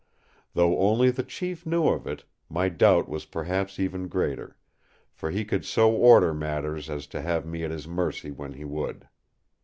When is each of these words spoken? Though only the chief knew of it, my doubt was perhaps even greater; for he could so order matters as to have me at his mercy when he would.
Though 0.55 0.79
only 0.79 1.11
the 1.11 1.21
chief 1.21 1.63
knew 1.63 1.87
of 1.89 2.07
it, 2.07 2.23
my 2.49 2.69
doubt 2.69 3.07
was 3.07 3.25
perhaps 3.25 3.79
even 3.79 4.07
greater; 4.07 4.57
for 5.13 5.29
he 5.29 5.45
could 5.45 5.63
so 5.63 5.93
order 5.95 6.33
matters 6.33 6.89
as 6.89 7.05
to 7.05 7.21
have 7.21 7.45
me 7.45 7.63
at 7.63 7.69
his 7.69 7.87
mercy 7.87 8.31
when 8.31 8.53
he 8.53 8.65
would. 8.65 9.07